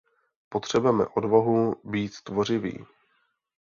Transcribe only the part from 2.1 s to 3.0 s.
tvořiví.